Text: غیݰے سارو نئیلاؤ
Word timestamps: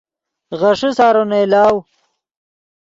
غیݰے 0.59 0.89
سارو 0.97 1.23
نئیلاؤ 1.31 1.75